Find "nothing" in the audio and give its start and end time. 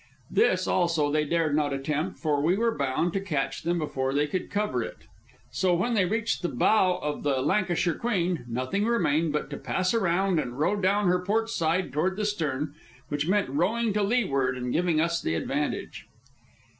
8.47-8.85